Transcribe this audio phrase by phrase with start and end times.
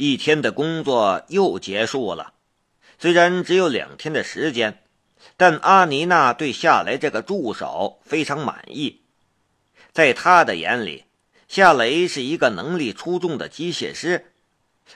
[0.00, 2.32] 一天的工作又结束了。
[2.98, 4.82] 虽然只有两天的时间，
[5.36, 9.02] 但阿妮娜对夏雷这个助手非常满意。
[9.92, 11.04] 在他的眼里，
[11.48, 14.32] 夏雷是一个能力出众的机械师。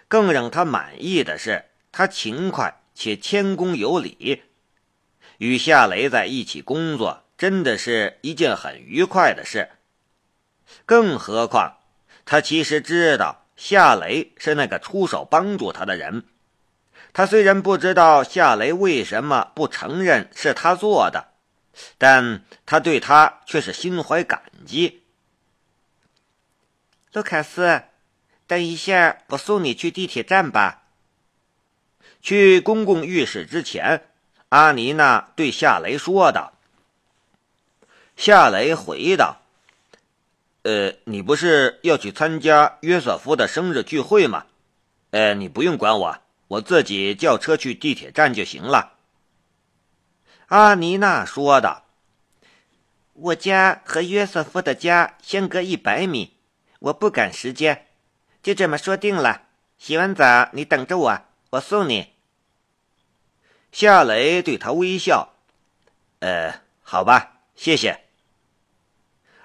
[0.09, 4.43] 更让他满意的是，他勤快且谦恭有礼。
[5.37, 9.69] 与夏雷在一起工作，真的是一件很愉快的事。
[10.87, 11.77] 更何况，
[12.25, 16.25] 他其实知道夏雷是那个出手帮助他的人。
[17.13, 21.29] 他虽然不知道夏雷为什么不承认是他做的，
[21.97, 25.03] 但他对他却是心怀感激。
[27.13, 27.83] 卢卡斯，
[28.49, 30.83] 等一下，我送你去地铁站吧。
[32.21, 34.09] 去公共浴室之前，
[34.49, 36.55] 阿妮娜对夏雷说道。
[38.17, 39.44] 夏雷回道。
[40.65, 44.47] 呃，你不是要去参加约瑟夫的生日聚会吗？
[45.11, 46.19] 呃，你不用管我，
[46.49, 48.95] 我自己叫车去地铁站就行了。
[50.47, 51.85] 阿妮娜说道
[53.13, 56.39] ：“我家和约瑟夫的家相隔一百米，
[56.79, 57.87] 我不赶时间，
[58.43, 59.43] 就这么说定了。
[59.77, 62.15] 洗完澡你等着我，我送你。”
[63.71, 65.35] 夏雷对他微笑
[66.21, 68.01] ：“呃，好吧，谢谢。”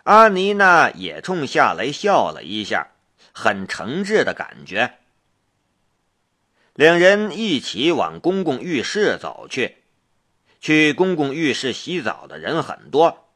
[0.09, 2.87] 阿妮娜也冲夏雷笑了一下，
[3.31, 4.95] 很诚挚的感觉。
[6.73, 9.83] 两人一起往公共浴室走去。
[10.59, 13.27] 去公共浴室洗澡的人很多，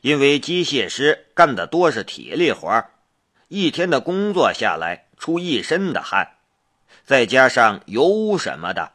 [0.00, 2.84] 因为机械师干的多是体力活
[3.46, 6.32] 一天的工作下来出一身的汗，
[7.04, 8.90] 再加上油污什么的，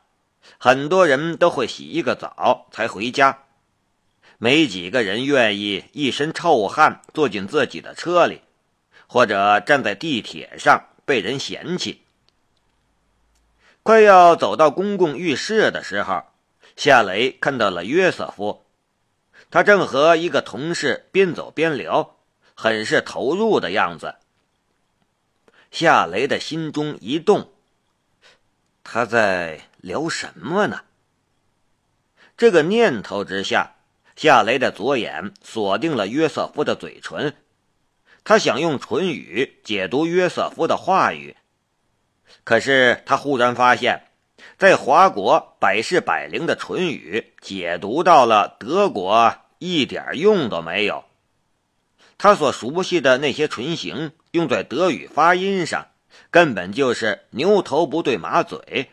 [0.58, 3.46] 很多人都会洗一个澡才回家。
[4.40, 8.42] 没几个人愿意一身臭汗坐进自己的车里，
[9.08, 12.04] 或者站在地铁上被人嫌弃。
[13.82, 16.24] 快要走到公共浴室的时候，
[16.76, 18.64] 夏雷看到了约瑟夫，
[19.50, 22.18] 他正和一个同事边走边聊，
[22.54, 24.16] 很是投入的样子。
[25.72, 27.52] 夏雷的心中一动，
[28.84, 30.82] 他在聊什么呢？
[32.38, 33.77] 这个念头之下。
[34.18, 37.36] 夏雷的左眼锁定了约瑟夫的嘴唇，
[38.24, 41.36] 他想用唇语解读约瑟夫的话语，
[42.44, 44.08] 可是他忽然发现，
[44.58, 51.06] 在华国百试百灵的唇语解读到了德国一点用都没有。
[52.18, 55.90] 他所熟悉的那些唇形用在德语发音上，
[56.32, 58.90] 根本就是牛头不对马嘴。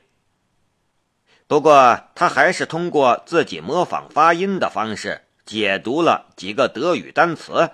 [1.47, 7.71] 不过，他还是通过自己模仿发音的方式解读了几个德语单词：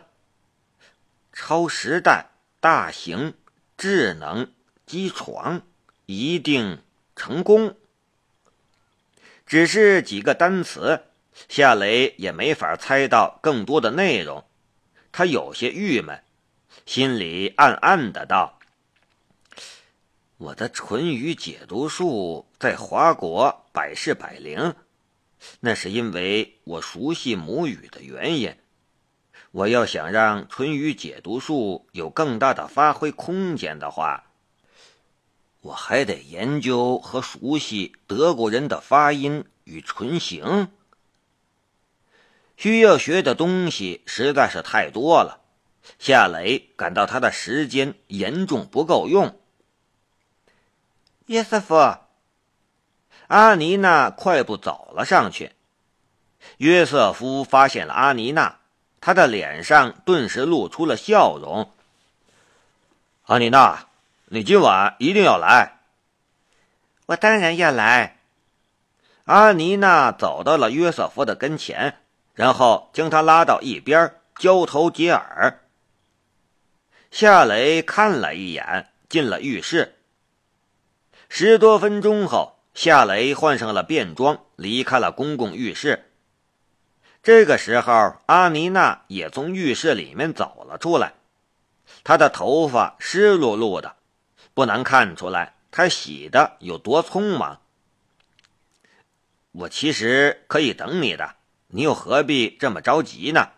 [1.33, 2.27] 超时代、
[2.59, 3.35] 大型、
[3.79, 4.51] 智能、
[4.87, 5.63] 机床，
[6.07, 6.83] 一定
[7.15, 7.77] 成功。
[9.47, 11.05] 只是几个单词，
[11.49, 14.45] 夏雷也没法猜到更多的内容，
[15.13, 16.23] 他有些郁闷，
[16.87, 18.60] 心里暗暗的道。
[20.41, 24.75] 我的唇语解读术在华国百试百灵，
[25.61, 28.57] 那是因为我熟悉母语的原因。
[29.51, 34.33] 我要想让唇语解读术有更大的发挥空间的话，
[35.61, 40.69] 我还得研究和熟悉德国人的发音与唇形。
[42.57, 45.43] 需要学的东西实在是太多了，
[45.99, 49.39] 夏雷感到他的时间严重不够用。
[51.31, 51.97] 约瑟夫，
[53.29, 55.53] 阿妮娜快步走了上去。
[56.57, 58.59] 约瑟夫发现了阿妮娜，
[59.01, 61.73] 他的脸上顿时露出了笑容。
[63.27, 63.87] 阿妮娜，
[64.25, 65.79] 你今晚一定要来。
[67.07, 68.17] 我当然要来。
[69.27, 71.99] 阿妮娜走到了约瑟夫的跟前，
[72.35, 75.61] 然后将他拉到一边，交头接耳。
[77.13, 79.95] 夏雷看了一眼，进了浴室。
[81.33, 86.11] 十多分钟后，夏雷换上了便装，离开了公共浴室。
[87.23, 91.15] 这个时候，阿妮娜也从浴室里面走了出来。
[92.03, 93.95] 她的头发湿漉漉的，
[94.55, 97.61] 不难看出来她洗的有多匆忙。
[99.53, 101.37] 我其实可以等你的，
[101.69, 103.51] 你又何必这么着急呢？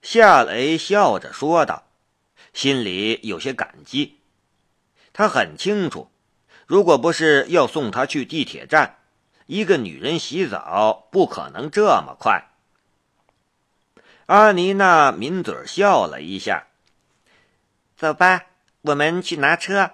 [0.00, 1.84] 夏雷笑着说道，
[2.54, 4.16] 心里有些感激。
[5.12, 6.08] 他很清楚。
[6.72, 8.96] 如果不是要送她去地铁站，
[9.44, 12.48] 一个女人洗澡不可能这么快。
[14.24, 16.68] 阿妮娜抿嘴笑了一下。
[17.94, 18.46] 走吧，
[18.80, 19.90] 我们去拿车。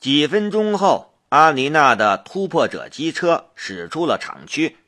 [0.00, 4.78] 几分钟后，阿妮娜的突破者机车驶出了厂区，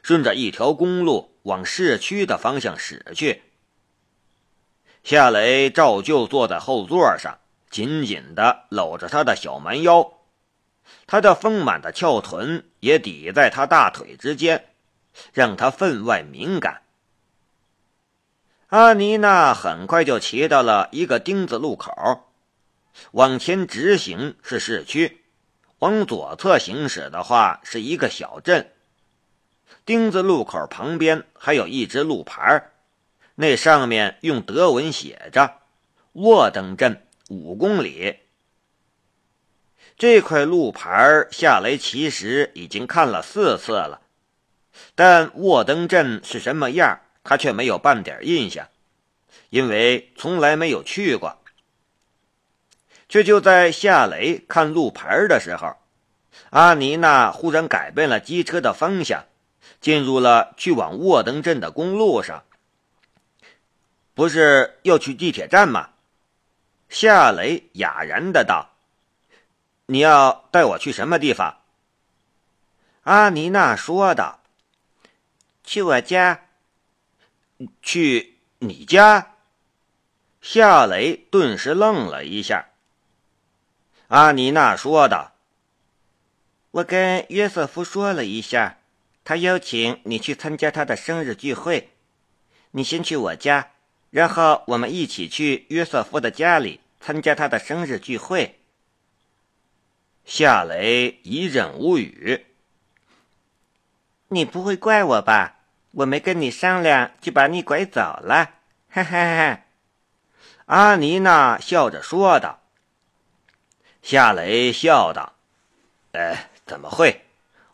[0.00, 3.42] 顺着一条公路往市区的方向驶去。
[5.02, 7.40] 夏雷照旧坐在后座上，
[7.70, 10.12] 紧紧地搂着他的小蛮腰，
[11.06, 14.66] 他的丰满的翘臀也抵在他大腿之间，
[15.32, 16.82] 让他分外敏感。
[18.68, 21.92] 阿妮娜很快就骑到了一个丁字路口，
[23.12, 25.22] 往前直行是市区，
[25.78, 28.72] 往左侧行驶的话是一个小镇。
[29.84, 32.70] 丁字路口旁边还有一只路牌，
[33.36, 35.58] 那上面用德文写着
[36.14, 38.16] “沃登镇五公里”。
[39.98, 44.02] 这块路牌夏雷其实已经看了四次了，
[44.94, 47.00] 但沃登镇是什么样？
[47.24, 48.68] 他却没有半点印象，
[49.50, 51.38] 因为从来没有去过。
[53.08, 55.76] 却就在夏雷看路牌的时候，
[56.50, 59.24] 阿妮娜忽然改变了机车的方向，
[59.80, 62.44] 进入了去往沃登镇的公路上。
[64.14, 65.90] 不是要去地铁站吗？
[66.88, 68.70] 夏雷哑然的道
[69.86, 71.60] ：“你要带我去什么地方？”
[73.04, 74.40] 阿妮娜说道
[75.64, 76.42] ：“去我家。”
[77.80, 79.32] 去你家？
[80.42, 82.68] 夏雷顿时愣了一下。
[84.08, 85.32] 阿妮娜说道
[86.70, 88.78] ：“我跟约瑟夫说了一下，
[89.24, 91.92] 他邀请你去参加他的生日聚会。
[92.72, 93.72] 你先去我家，
[94.10, 98.60] 然后我们一起去约瑟夫的家里参加他的生日聚会。”
[100.24, 102.46] 夏雷一忍无语。
[104.28, 105.60] 你不会怪我吧？
[105.92, 108.50] 我没跟你商量就把你拐走了，
[108.90, 109.64] 哈哈哈！
[110.66, 112.60] 阿妮娜笑着说道。
[114.02, 115.34] 夏雷笑道
[116.12, 117.24] ：“哎，怎么会？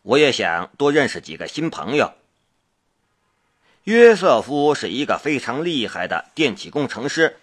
[0.02, 2.12] 我也想多认识几个新朋友。”
[3.84, 7.38] 约瑟夫是一个非常厉害的电气工程师，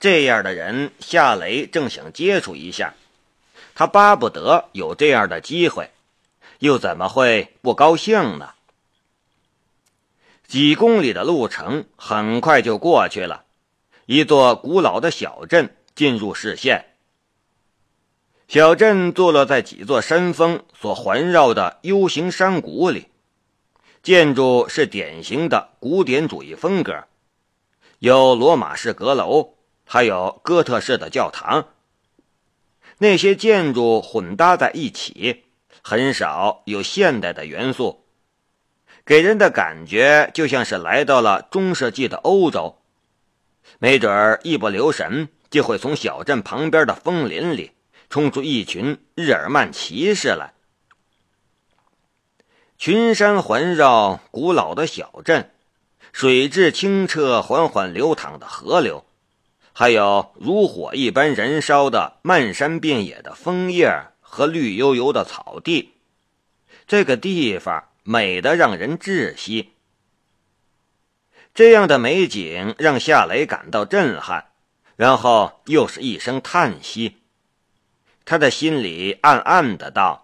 [0.00, 2.94] 这样的人夏雷正想接触一下，
[3.74, 5.90] 他巴不得有这样的机会，
[6.58, 8.54] 又怎么会不高兴呢？
[10.48, 13.44] 几公里的路程很快就过去了，
[14.06, 16.86] 一座古老的小镇进入视线。
[18.48, 23.06] 小镇坐落在几座山峰所环绕的 U 型山谷里，
[24.02, 27.04] 建筑是典型的古典主义风格，
[28.00, 29.54] 有罗马式阁楼，
[29.84, 31.68] 还有哥特式的教堂。
[32.98, 35.44] 那些建筑混搭在一起，
[35.82, 38.04] 很少有现代的元素。
[39.06, 42.78] 给人的感觉就像是来到了中世纪的欧洲，
[43.78, 47.70] 没准儿一不留神就会从小镇旁边的枫林里
[48.10, 50.54] 冲出一群日耳曼骑士来。
[52.84, 55.52] 群山环绕古老的小镇，
[56.12, 59.04] 水质清澈、缓缓流淌的河流，
[59.72, 63.88] 还有如火一般燃烧的漫山遍野的枫叶
[64.20, 65.92] 和绿油油的草地，
[66.88, 67.84] 这个地方。
[68.02, 69.74] 美得让人窒息，
[71.54, 74.46] 这样的美景让夏雷感到震撼，
[74.96, 77.18] 然后又是一声叹息。
[78.24, 80.21] 他的心里暗暗的道：“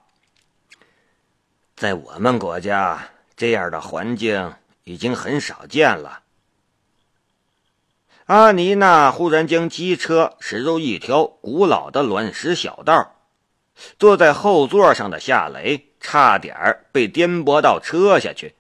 [1.79, 4.55] 在我们国家，这样的环境
[4.85, 6.23] 已经很少见了。”
[8.27, 13.15] 阿妮娜忽然将机车驶入一条古老的卵石小道，
[13.99, 15.85] 坐在后座上的夏雷。
[16.01, 18.55] 差点被颠簸到车下去，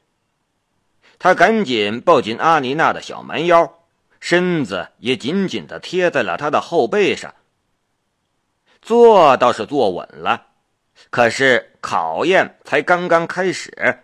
[1.21, 3.79] 他赶紧抱紧阿妮娜的小蛮腰，
[4.19, 7.33] 身子也紧紧地贴在了她的后背上。
[8.83, 10.47] 坐倒是坐稳了，
[11.11, 14.00] 可是考验才刚刚开始。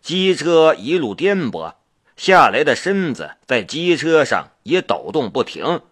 [0.00, 1.74] 机车一路颠簸，
[2.16, 5.82] 夏雷的身子在机车上也抖动不停。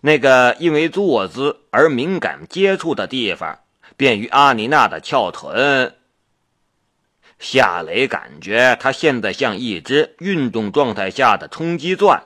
[0.00, 3.58] 那个因为坐姿而敏感接触的地方。
[3.94, 5.94] 便于阿妮娜的翘臀，
[7.38, 12.24] 夏雷感觉他现在像一只运动状态下的冲击钻。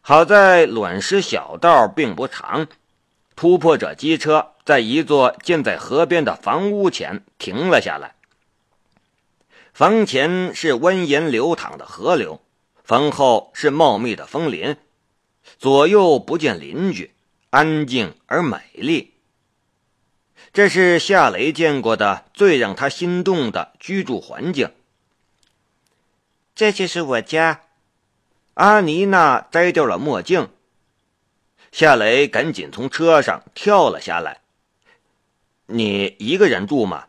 [0.00, 2.66] 好在卵石小道并不长，
[3.34, 8.14] 突破者机车在一座建在河边的房屋前停了下来。
[9.72, 12.42] 房前是蜿蜒流淌的河流，
[12.84, 14.76] 房后是茂密的枫林，
[15.58, 17.14] 左右不见邻居，
[17.50, 19.14] 安静而美丽。
[20.52, 24.70] 这是夏雷见过的最让他心动的居住环境。
[26.54, 27.62] 这就是我家。
[28.54, 30.50] 阿妮娜摘掉了墨镜。
[31.72, 34.42] 夏雷赶紧从车上跳了下来。
[35.66, 37.06] 你一个人住吗？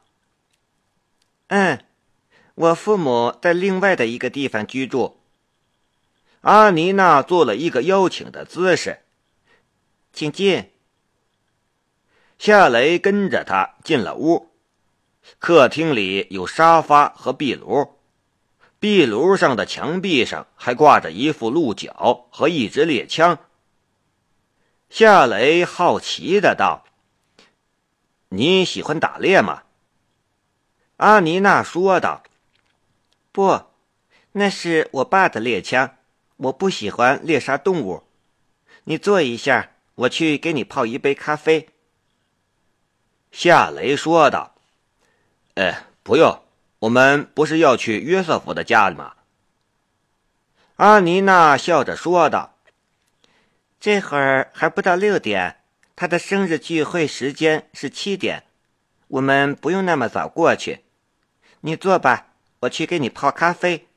[1.48, 1.84] 嗯，
[2.56, 5.20] 我父母在另外的一个地方居住。
[6.42, 9.00] 阿妮娜做了一个邀请的姿势，
[10.14, 10.72] 请进。
[12.40, 14.50] 夏雷跟着他进了屋。
[15.40, 17.98] 客厅里有沙发和壁炉，
[18.80, 23.38] 壁炉上的墙壁上还挂着一副鹿角和一支猎枪。
[24.96, 26.86] 夏雷好奇的道
[28.30, 29.64] ：“你喜欢打猎吗？”
[30.98, 32.22] 阿妮娜说道
[33.34, 33.64] ：“不，
[34.34, 35.96] 那是我爸的猎枪，
[36.38, 38.04] 我不喜欢猎杀动物。
[38.84, 41.70] 你坐一下，我去给你泡一杯咖啡。”
[43.34, 44.54] 夏雷说道
[45.56, 46.44] ：“呃，不用，
[46.78, 49.16] 我们不是要去约瑟夫的家吗？”
[50.78, 52.53] 阿妮娜笑着说道
[53.84, 55.58] ：“这会儿还不到六点，
[55.94, 58.44] 他的生日聚会时间是七点，
[59.10, 60.86] 我们不用那么早过去。
[61.60, 62.28] 你坐吧，
[62.62, 63.88] 我去给你泡咖啡。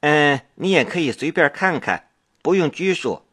[0.00, 2.08] 嗯，你也可以随便看看，
[2.40, 3.26] 不用拘束。”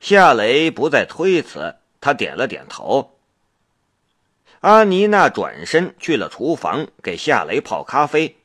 [0.00, 3.18] 夏雷不再推辞，他点了点头。
[4.60, 8.36] 阿妮娜转身去了厨房，给夏雷泡咖啡。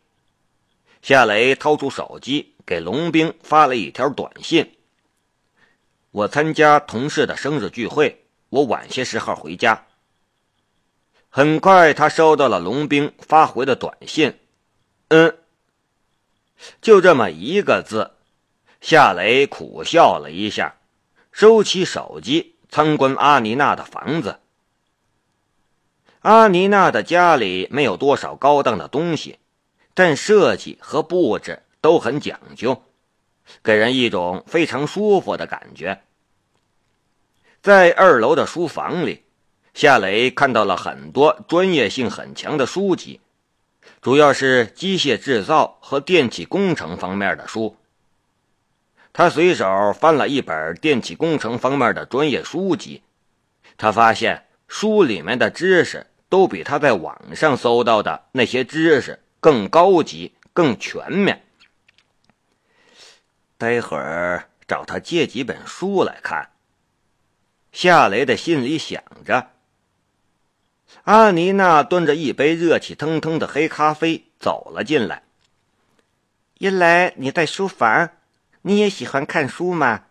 [1.02, 4.72] 夏雷掏出手机，给龙兵发了一条短信
[6.16, 9.86] ：“我参加同事的生日聚会，我晚些时候回家。”
[11.28, 14.40] 很快，他收到了龙兵发回的短信
[15.10, 15.38] ：“嗯。”
[16.82, 18.12] 就这么一个字。
[18.80, 20.78] 夏雷苦笑了一下，
[21.34, 24.40] 收起手机，参观阿妮娜的房子。
[26.22, 29.40] 阿妮娜的家里没有多少高档的东西，
[29.94, 32.84] 但设计和布置都很讲究，
[33.62, 36.04] 给人一种非常舒服的感觉。
[37.66, 39.24] 在二楼的书房里，
[39.74, 43.22] 夏雷看到了很多专业性很强的书籍，
[44.04, 47.76] 主要是机械制造和电气工程方面的书。
[49.12, 53.02] 他随手翻了一本电气工程方面的专业书籍，
[53.78, 56.06] 他发现书里面的知识。
[56.28, 61.44] 都比他在网上搜到的那些知识更高级、更全面。
[63.58, 66.50] 待会儿找他借几本书来看。
[67.76, 69.52] 夏雷的心里想着。
[71.04, 75.24] 阿妮娜端着一杯热气腾腾的黑咖啡走了进来。
[76.58, 78.12] 一来你在书房，
[78.62, 80.06] 你也喜欢看书吗？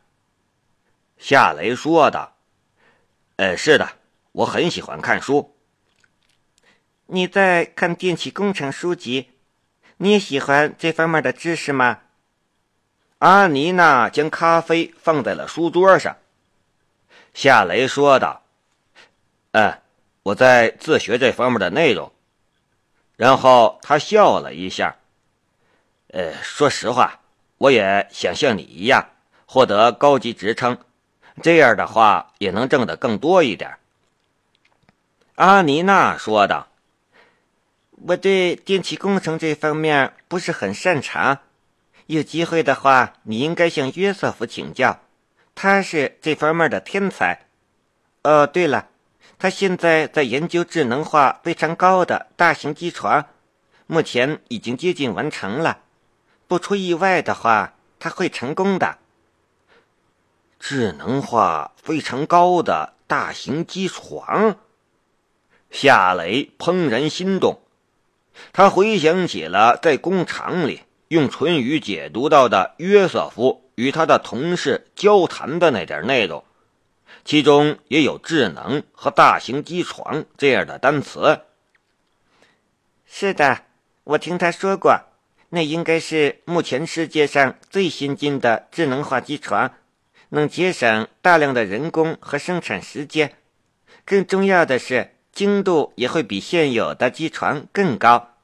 [1.17, 2.37] 夏雷说道。
[3.37, 3.93] 呃，是的，
[4.33, 5.57] 我很喜欢看书。
[7.07, 9.31] 你在看电气工程书籍，
[9.97, 12.01] 你也喜欢这方面的知识吗？
[13.21, 16.19] 阿妮娜将咖啡放在了书桌上。
[17.35, 18.43] 夏雷说道
[19.53, 19.79] ：“嗯，
[20.23, 22.11] 我在自学这方面的内容。”
[23.17, 24.97] 然后他笑了一下。
[26.09, 27.21] 呃，说实话，
[27.59, 29.11] 我也想像你一样
[29.47, 30.79] 获得高级职称，
[31.43, 33.77] 这样的话也能挣得更多一点。
[35.35, 36.69] 阿尼娜说道。
[38.07, 41.39] 我对电气工程这方面不是很擅长，
[42.07, 45.01] 有机会的话，你应该向约瑟夫请教，
[45.55, 47.47] 他是这方面的天才。
[48.23, 48.89] 哦，对了，
[49.39, 53.27] 他现在在研究智能化非常高的大型机床，
[53.87, 55.81] 目前已经接近完成了。
[56.47, 58.99] 不出意外的话，他会成功的。
[60.59, 64.57] 智能化非常高的大型机床，
[65.71, 67.61] 夏雷怦然心动。
[68.53, 70.83] 他回想起了在工厂里
[71.15, 76.43] 用唇语解读到的约瑟夫与他的同事交谈的那点内容，
[77.25, 81.43] 其中也有“智能”和“大型机床”这样的单词。
[83.07, 83.63] 是的，
[84.03, 84.99] 我听他说过，
[85.51, 89.71] 那应该是目前世界上最先进的智能化机床，
[90.31, 93.37] 能节省大量的人工和生产时间。
[94.05, 95.13] 更重要的是。
[95.35, 98.37] 精度也会比现有的机床更高，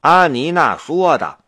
[0.00, 1.40] 阿妮娜说的。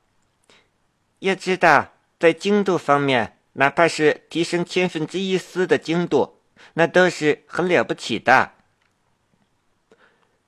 [1.20, 6.40] 要知道，在精度方面，哪怕是提升千分之一丝的精度，
[6.74, 8.52] 那都是很了不起的。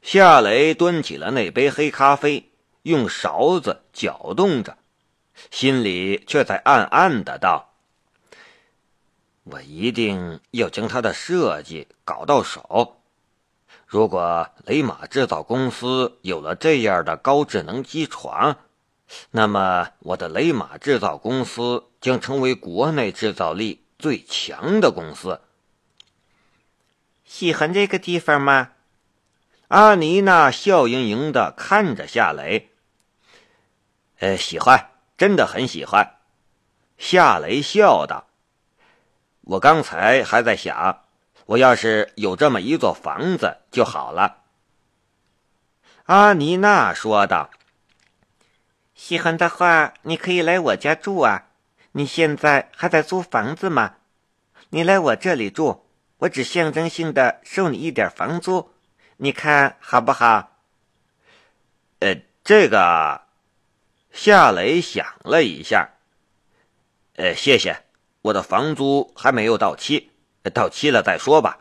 [0.01, 2.51] 夏雷端起了那杯黑咖啡，
[2.83, 4.79] 用勺子搅动着，
[5.51, 7.75] 心里却在暗暗的道
[9.45, 13.03] ：“我一定要将他的设计搞到手。”
[13.87, 18.57] 如果雷马制造公司有了这样的高智能机床，
[19.31, 25.41] 那么我的雷马制造公司将成为国内制造力最强的公司。
[27.25, 28.73] 喜欢这个地方吗？
[29.69, 32.71] 阿妮娜笑盈盈的看着夏雷。
[34.19, 36.17] 呃，喜欢，真的很喜欢。
[36.99, 38.27] 夏雷笑道
[39.43, 41.05] ：“我刚才还在想，
[41.47, 44.39] 我要是有这么一座房子就好了。”
[46.07, 47.51] 阿妮娜说道
[49.01, 51.47] ：“喜欢的话，你可以来我家住啊。
[51.93, 53.95] 你现在还在租房子吗？
[54.69, 55.87] 你来我这里住。”
[56.21, 58.73] 我只象征性的收你一点房租，
[59.17, 60.59] 你看好不好？
[62.01, 62.15] 呃，
[62.45, 63.23] 这个，
[64.13, 65.95] 夏雷想了一下，
[67.17, 67.85] 呃，谢谢，
[68.21, 70.11] 我的房租还没有到期，
[70.53, 71.61] 到期了再说吧。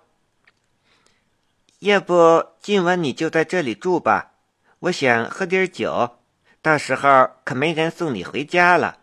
[1.79, 4.33] 要不今晚你就在这里住吧，
[4.79, 6.18] 我想喝点酒，
[6.61, 8.99] 到时候可没人送你回家了。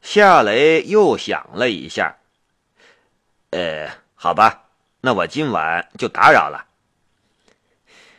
[0.00, 2.18] 夏雷又想了一下。
[3.50, 6.66] 呃，好吧，那我今晚就打扰了。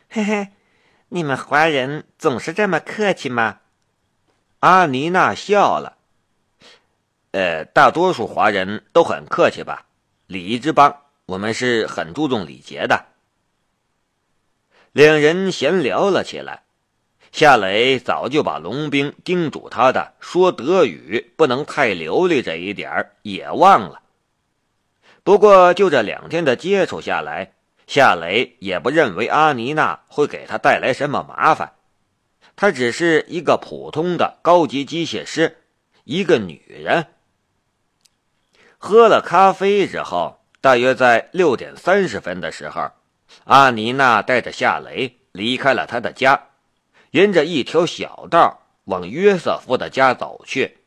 [0.08, 0.48] 嘿嘿，
[1.08, 3.60] 你们华人总是这么客气吗？
[4.60, 5.98] 阿妮娜笑了。
[7.32, 9.86] 呃，大多数华人都很客气吧？
[10.26, 13.06] 礼仪之邦，我们是很注重礼节的。
[14.92, 16.63] 两人闲聊了起来。
[17.34, 24.02] 夏雷早就把龙兵叮嘱他的说德语不能太流利这一点也忘了。
[25.24, 27.54] 不过，就这两天的接触下来，
[27.88, 31.72] 夏雷也不认为阿妮娜会给他带来什么麻烦。
[32.54, 35.56] 她只是一个普通的高级机械师，
[36.04, 37.04] 一个女人。
[38.78, 42.92] 喝了咖啡之后，大约在六点三十分的时候，
[43.42, 46.40] 阿妮娜带着夏雷离开了他的家，
[47.14, 50.78] 沿着一条小道往约瑟夫的家走去。